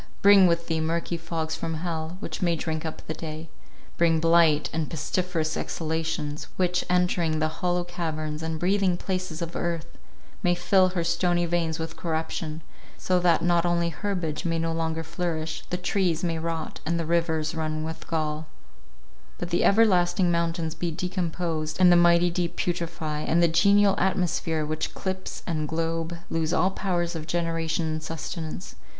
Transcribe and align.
Bring 0.23 0.47
with 0.47 0.65
thee 0.65 0.79
murky 0.81 1.15
fogs 1.15 1.55
from 1.55 1.75
hell, 1.75 2.17
which 2.21 2.41
may 2.41 2.55
drink 2.55 2.87
up 2.87 3.05
the 3.05 3.13
day; 3.13 3.49
bring 3.97 4.19
blight 4.19 4.67
and 4.73 4.89
pestiferous 4.89 5.55
exhalations, 5.55 6.47
which, 6.55 6.83
entering 6.89 7.37
the 7.37 7.59
hollow 7.61 7.83
caverns 7.83 8.41
and 8.41 8.59
breathing 8.59 8.97
places 8.97 9.43
of 9.43 9.55
earth, 9.55 9.99
may 10.41 10.55
fill 10.55 10.87
her 10.89 11.03
stony 11.03 11.45
veins 11.45 11.77
with 11.77 11.97
corruption, 11.97 12.63
so 12.97 13.19
that 13.19 13.43
not 13.43 13.63
only 13.63 13.89
herbage 13.89 14.43
may 14.43 14.57
no 14.57 14.71
longer 14.73 15.03
flourish, 15.03 15.63
the 15.69 15.77
trees 15.77 16.23
may 16.23 16.39
rot, 16.39 16.79
and 16.83 16.99
the 16.99 17.05
rivers 17.05 17.53
run 17.53 17.83
with 17.83 18.07
gall—but 18.07 19.51
the 19.51 19.63
everlasting 19.63 20.31
mountains 20.31 20.73
be 20.73 20.89
decomposed, 20.89 21.77
and 21.79 21.91
the 21.91 21.95
mighty 21.95 22.31
deep 22.31 22.55
putrify, 22.57 23.19
and 23.19 23.43
the 23.43 23.47
genial 23.47 23.93
atmosphere 23.99 24.65
which 24.65 24.95
clips 24.95 25.41
the 25.41 25.65
globe, 25.67 26.17
lose 26.31 26.51
all 26.53 26.71
powers 26.71 27.15
of 27.15 27.27
generation 27.27 27.85
and 27.85 28.01
sustenance. 28.01 28.73